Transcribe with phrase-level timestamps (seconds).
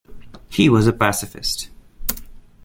[0.49, 1.69] He was a pacifist.